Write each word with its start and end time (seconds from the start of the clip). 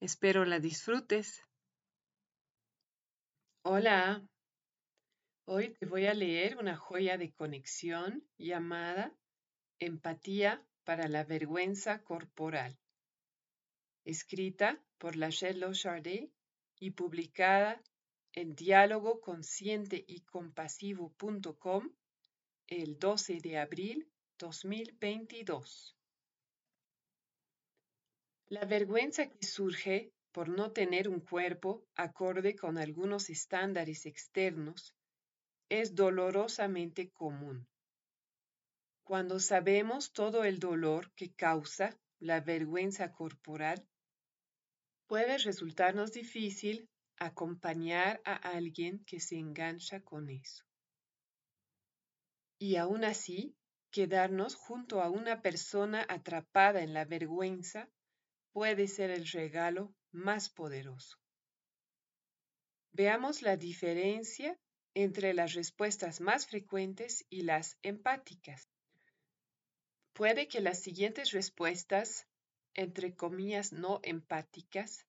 Espero 0.00 0.44
la 0.44 0.60
disfrutes. 0.60 1.42
Hola, 3.62 4.24
hoy 5.44 5.70
te 5.70 5.86
voy 5.86 6.06
a 6.06 6.14
leer 6.14 6.56
una 6.56 6.76
joya 6.76 7.18
de 7.18 7.32
conexión 7.32 8.24
llamada 8.38 9.12
Empatía 9.80 10.64
para 10.84 11.08
la 11.08 11.24
vergüenza 11.24 12.04
corporal, 12.04 12.78
escrita 14.04 14.80
por 14.98 15.16
Lachelle 15.16 15.72
Chardet 15.72 16.30
y 16.78 16.92
publicada 16.92 17.82
en 18.32 18.54
diálogo 18.54 19.20
consciente 19.20 20.04
y 20.06 20.20
compasivo.com 20.20 21.90
el 22.68 23.00
12 23.00 23.40
de 23.40 23.58
abril 23.58 24.08
2022. 24.38 25.97
La 28.50 28.64
vergüenza 28.64 29.28
que 29.28 29.44
surge 29.44 30.10
por 30.32 30.48
no 30.48 30.72
tener 30.72 31.08
un 31.08 31.20
cuerpo 31.20 31.84
acorde 31.96 32.56
con 32.56 32.78
algunos 32.78 33.28
estándares 33.28 34.06
externos 34.06 34.94
es 35.68 35.94
dolorosamente 35.94 37.10
común. 37.10 37.68
Cuando 39.04 39.38
sabemos 39.38 40.12
todo 40.12 40.44
el 40.44 40.58
dolor 40.60 41.12
que 41.14 41.30
causa 41.32 41.94
la 42.20 42.40
vergüenza 42.40 43.12
corporal, 43.12 43.86
puede 45.06 45.36
resultarnos 45.36 46.12
difícil 46.12 46.88
acompañar 47.18 48.22
a 48.24 48.34
alguien 48.34 49.04
que 49.04 49.20
se 49.20 49.36
engancha 49.36 50.00
con 50.00 50.30
eso. 50.30 50.64
Y 52.58 52.76
aún 52.76 53.04
así, 53.04 53.54
quedarnos 53.90 54.54
junto 54.54 55.02
a 55.02 55.10
una 55.10 55.42
persona 55.42 56.06
atrapada 56.08 56.80
en 56.80 56.94
la 56.94 57.04
vergüenza 57.04 57.90
puede 58.58 58.88
ser 58.88 59.12
el 59.12 59.24
regalo 59.28 59.94
más 60.10 60.48
poderoso. 60.48 61.16
Veamos 62.90 63.40
la 63.42 63.56
diferencia 63.56 64.58
entre 64.94 65.32
las 65.32 65.54
respuestas 65.54 66.20
más 66.20 66.48
frecuentes 66.48 67.24
y 67.30 67.42
las 67.42 67.78
empáticas. 67.82 68.68
Puede 70.12 70.48
que 70.48 70.60
las 70.60 70.80
siguientes 70.80 71.30
respuestas, 71.30 72.26
entre 72.74 73.14
comillas 73.14 73.72
no 73.72 74.00
empáticas, 74.02 75.06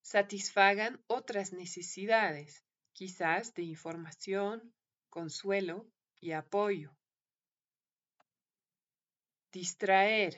satisfagan 0.00 0.98
otras 1.06 1.52
necesidades, 1.52 2.64
quizás 2.94 3.52
de 3.52 3.64
información, 3.64 4.72
consuelo 5.10 5.86
y 6.18 6.32
apoyo. 6.32 6.96
Distraer. 9.52 10.34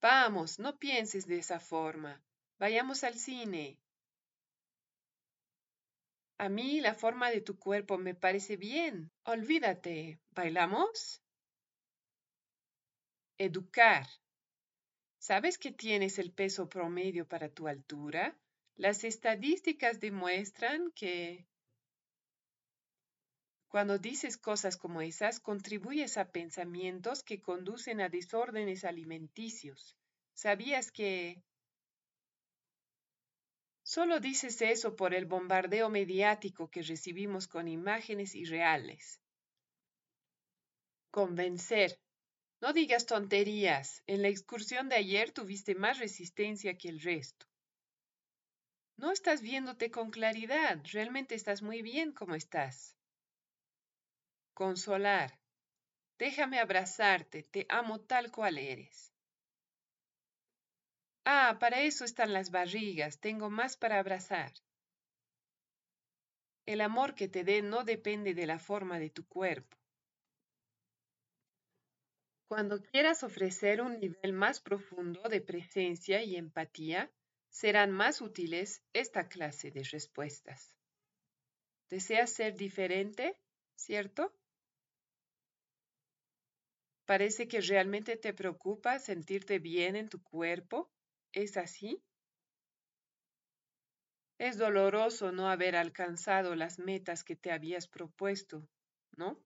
Vamos, 0.00 0.58
no 0.58 0.78
pienses 0.78 1.26
de 1.26 1.38
esa 1.38 1.58
forma. 1.58 2.22
Vayamos 2.58 3.04
al 3.04 3.14
cine. 3.14 3.78
A 6.38 6.48
mí 6.48 6.80
la 6.80 6.94
forma 6.94 7.30
de 7.30 7.40
tu 7.40 7.58
cuerpo 7.58 7.98
me 7.98 8.14
parece 8.14 8.56
bien. 8.56 9.10
Olvídate. 9.24 10.20
¿Bailamos? 10.30 11.20
Educar. 13.38 14.06
¿Sabes 15.18 15.58
que 15.58 15.72
tienes 15.72 16.20
el 16.20 16.32
peso 16.32 16.68
promedio 16.68 17.26
para 17.26 17.48
tu 17.48 17.66
altura? 17.66 18.38
Las 18.76 19.02
estadísticas 19.02 19.98
demuestran 19.98 20.92
que 20.92 21.44
cuando 23.68 23.98
dices 23.98 24.38
cosas 24.38 24.76
como 24.76 25.02
esas, 25.02 25.40
contribuyes 25.40 26.16
a 26.16 26.32
pensamientos 26.32 27.22
que 27.22 27.42
conducen 27.42 28.00
a 28.00 28.08
desórdenes 28.08 28.84
alimenticios. 28.84 29.94
¿Sabías 30.34 30.90
que 30.90 31.42
solo 33.82 34.20
dices 34.20 34.62
eso 34.62 34.96
por 34.96 35.12
el 35.14 35.26
bombardeo 35.26 35.90
mediático 35.90 36.70
que 36.70 36.82
recibimos 36.82 37.46
con 37.46 37.68
imágenes 37.68 38.34
irreales? 38.34 39.20
Convencer. 41.10 41.98
No 42.60 42.72
digas 42.72 43.06
tonterías. 43.06 44.02
En 44.06 44.22
la 44.22 44.28
excursión 44.28 44.88
de 44.88 44.96
ayer 44.96 45.30
tuviste 45.32 45.74
más 45.74 45.98
resistencia 45.98 46.76
que 46.76 46.88
el 46.88 47.00
resto. 47.00 47.46
No 48.96 49.12
estás 49.12 49.42
viéndote 49.42 49.90
con 49.90 50.10
claridad. 50.10 50.80
Realmente 50.92 51.34
estás 51.34 51.62
muy 51.62 51.82
bien 51.82 52.12
como 52.12 52.34
estás. 52.34 52.97
Consolar. 54.58 55.38
Déjame 56.18 56.58
abrazarte. 56.58 57.44
Te 57.44 57.64
amo 57.68 58.00
tal 58.00 58.32
cual 58.32 58.58
eres. 58.58 59.12
Ah, 61.24 61.58
para 61.60 61.82
eso 61.82 62.04
están 62.04 62.32
las 62.32 62.50
barrigas. 62.50 63.20
Tengo 63.20 63.50
más 63.50 63.76
para 63.76 64.00
abrazar. 64.00 64.52
El 66.66 66.80
amor 66.80 67.14
que 67.14 67.28
te 67.28 67.44
dé 67.44 67.62
no 67.62 67.84
depende 67.84 68.34
de 68.34 68.46
la 68.46 68.58
forma 68.58 68.98
de 68.98 69.10
tu 69.10 69.24
cuerpo. 69.28 69.76
Cuando 72.48 72.82
quieras 72.82 73.22
ofrecer 73.22 73.80
un 73.80 74.00
nivel 74.00 74.32
más 74.32 74.60
profundo 74.60 75.22
de 75.28 75.40
presencia 75.40 76.20
y 76.24 76.34
empatía, 76.34 77.12
serán 77.48 77.92
más 77.92 78.20
útiles 78.20 78.82
esta 78.92 79.28
clase 79.28 79.70
de 79.70 79.84
respuestas. 79.84 80.74
¿Deseas 81.88 82.32
ser 82.32 82.56
diferente? 82.56 83.38
¿Cierto? 83.76 84.32
Parece 87.08 87.48
que 87.48 87.62
realmente 87.62 88.18
te 88.18 88.34
preocupa 88.34 88.98
sentirte 88.98 89.58
bien 89.58 89.96
en 89.96 90.10
tu 90.10 90.22
cuerpo. 90.22 90.90
¿Es 91.32 91.56
así? 91.56 92.02
Es 94.38 94.58
doloroso 94.58 95.32
no 95.32 95.48
haber 95.48 95.74
alcanzado 95.74 96.54
las 96.54 96.78
metas 96.78 97.24
que 97.24 97.34
te 97.34 97.50
habías 97.50 97.88
propuesto, 97.88 98.68
¿no? 99.16 99.42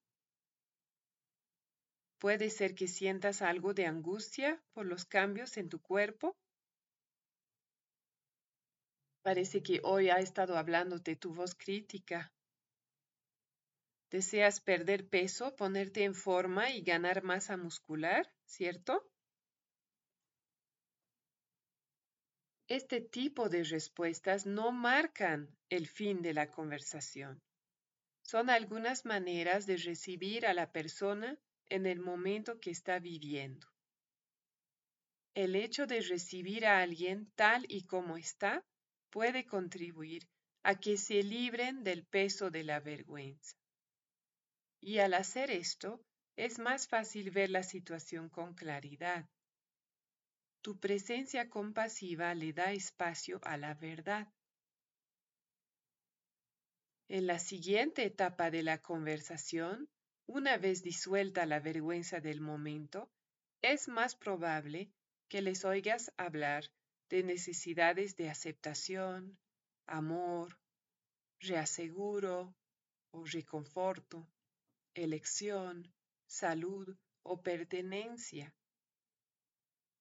Puede 2.18 2.50
ser 2.50 2.74
que 2.74 2.88
sientas 2.88 3.42
algo 3.42 3.74
de 3.74 3.86
angustia 3.86 4.60
por 4.72 4.84
los 4.84 5.04
cambios 5.04 5.56
en 5.56 5.68
tu 5.68 5.80
cuerpo. 5.80 6.36
Parece 9.22 9.62
que 9.62 9.80
hoy 9.84 10.10
ha 10.10 10.16
estado 10.16 10.58
hablándote 10.58 11.14
tu 11.14 11.32
voz 11.32 11.54
crítica. 11.54 12.32
Deseas 14.12 14.60
perder 14.60 15.08
peso, 15.08 15.56
ponerte 15.56 16.04
en 16.04 16.14
forma 16.14 16.68
y 16.68 16.82
ganar 16.82 17.22
masa 17.22 17.56
muscular, 17.56 18.30
¿cierto? 18.44 19.10
Este 22.68 23.00
tipo 23.00 23.48
de 23.48 23.64
respuestas 23.64 24.44
no 24.44 24.70
marcan 24.70 25.48
el 25.70 25.86
fin 25.88 26.20
de 26.20 26.34
la 26.34 26.50
conversación. 26.50 27.40
Son 28.20 28.50
algunas 28.50 29.06
maneras 29.06 29.64
de 29.64 29.78
recibir 29.78 30.44
a 30.44 30.52
la 30.52 30.70
persona 30.72 31.38
en 31.70 31.86
el 31.86 31.98
momento 31.98 32.60
que 32.60 32.70
está 32.70 32.98
viviendo. 32.98 33.66
El 35.32 35.56
hecho 35.56 35.86
de 35.86 36.02
recibir 36.02 36.66
a 36.66 36.82
alguien 36.82 37.32
tal 37.34 37.64
y 37.66 37.86
como 37.86 38.18
está 38.18 38.62
puede 39.08 39.46
contribuir 39.46 40.28
a 40.62 40.78
que 40.78 40.98
se 40.98 41.22
libren 41.22 41.82
del 41.82 42.04
peso 42.04 42.50
de 42.50 42.64
la 42.64 42.78
vergüenza. 42.78 43.61
Y 44.82 44.98
al 44.98 45.14
hacer 45.14 45.50
esto, 45.52 46.04
es 46.36 46.58
más 46.58 46.88
fácil 46.88 47.30
ver 47.30 47.50
la 47.50 47.62
situación 47.62 48.28
con 48.28 48.54
claridad. 48.54 49.28
tu 50.60 50.78
presencia 50.78 51.48
compasiva 51.48 52.34
le 52.34 52.52
da 52.52 52.72
espacio 52.72 53.40
a 53.42 53.56
la 53.56 53.74
verdad. 53.74 54.32
En 57.08 57.26
la 57.26 57.38
siguiente 57.38 58.04
etapa 58.04 58.50
de 58.50 58.62
la 58.62 58.78
conversación, 58.78 59.88
una 60.26 60.56
vez 60.56 60.82
disuelta 60.82 61.46
la 61.46 61.60
vergüenza 61.60 62.20
del 62.20 62.40
momento, 62.40 63.10
es 63.60 63.88
más 63.88 64.16
probable 64.16 64.90
que 65.28 65.42
les 65.42 65.64
oigas 65.64 66.12
hablar 66.16 66.70
de 67.08 67.22
necesidades 67.22 68.16
de 68.16 68.30
aceptación, 68.30 69.38
amor, 69.86 70.58
reaseguro 71.40 72.54
o 73.12 73.24
reconforto, 73.24 74.28
elección, 74.94 75.92
salud 76.26 76.96
o 77.22 77.42
pertenencia. 77.42 78.54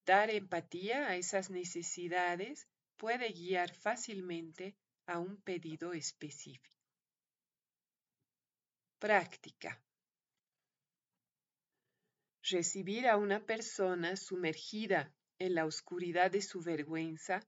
Dar 0.05 0.29
empatía 0.29 1.07
a 1.07 1.15
esas 1.15 1.49
necesidades 1.49 2.67
puede 2.97 3.31
guiar 3.31 3.73
fácilmente 3.73 4.75
a 5.05 5.19
un 5.19 5.41
pedido 5.41 5.93
específico. 5.93 6.69
Práctica. 8.99 9.81
Recibir 12.43 13.07
a 13.07 13.17
una 13.17 13.45
persona 13.45 14.15
sumergida 14.15 15.13
en 15.39 15.55
la 15.55 15.65
oscuridad 15.65 16.31
de 16.31 16.41
su 16.41 16.61
vergüenza 16.61 17.39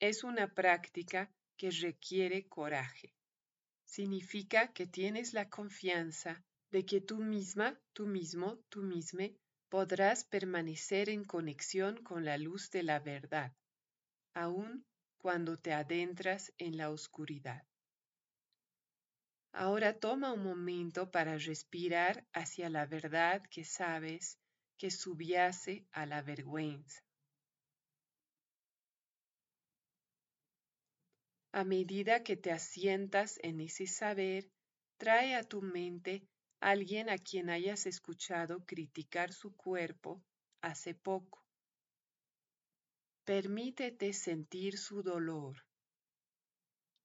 es 0.00 0.24
una 0.24 0.52
práctica 0.54 1.30
que 1.56 1.70
requiere 1.70 2.46
coraje. 2.48 3.14
Significa 3.84 4.72
que 4.72 4.86
tienes 4.86 5.34
la 5.34 5.48
confianza 5.48 6.44
de 6.74 6.84
que 6.84 7.00
tú 7.00 7.18
misma, 7.18 7.80
tú 7.92 8.04
mismo, 8.04 8.58
tú 8.68 8.82
misma 8.82 9.28
podrás 9.68 10.24
permanecer 10.24 11.08
en 11.08 11.22
conexión 11.22 12.02
con 12.02 12.24
la 12.24 12.36
luz 12.36 12.68
de 12.72 12.82
la 12.82 12.98
verdad, 12.98 13.54
aun 14.34 14.84
cuando 15.16 15.56
te 15.56 15.72
adentras 15.72 16.52
en 16.58 16.76
la 16.76 16.90
oscuridad. 16.90 17.62
Ahora 19.52 20.00
toma 20.00 20.32
un 20.32 20.42
momento 20.42 21.12
para 21.12 21.38
respirar 21.38 22.26
hacia 22.32 22.68
la 22.68 22.86
verdad 22.86 23.40
que 23.52 23.64
sabes 23.64 24.36
que 24.76 24.90
subyace 24.90 25.86
a 25.92 26.06
la 26.06 26.22
vergüenza. 26.22 27.04
A 31.52 31.62
medida 31.62 32.24
que 32.24 32.36
te 32.36 32.50
asientas 32.50 33.38
en 33.44 33.60
ese 33.60 33.86
saber, 33.86 34.50
trae 34.98 35.36
a 35.36 35.44
tu 35.44 35.62
mente 35.62 36.26
alguien 36.64 37.10
a 37.10 37.18
quien 37.18 37.50
hayas 37.50 37.84
escuchado 37.84 38.64
criticar 38.64 39.34
su 39.34 39.54
cuerpo 39.54 40.24
hace 40.62 40.94
poco. 40.94 41.44
Permítete 43.24 44.14
sentir 44.14 44.78
su 44.78 45.02
dolor 45.02 45.62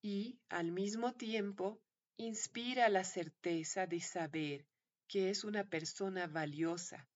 y, 0.01 0.39
al 0.47 0.71
mismo 0.71 1.13
tiempo, 1.13 1.81
inspira 2.15 2.87
la 2.87 3.03
certeza 3.03 3.85
de 3.85 3.99
saber 3.99 4.65
que 5.09 5.29
es 5.29 5.43
una 5.43 5.65
persona 5.65 6.27
valiosa, 6.27 7.09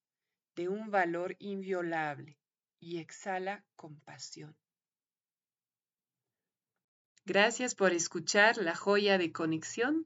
de 0.56 0.68
un 0.68 0.92
valor 0.92 1.38
inviolable, 1.39 2.38
y 2.81 2.98
exhala 2.98 3.63
compasión. 3.78 4.54
Gracias 7.24 7.74
por 7.74 7.94
escuchar 7.94 8.57
la 8.57 8.75
joya 8.75 9.18
de 9.18 9.31
conexión 9.31 10.06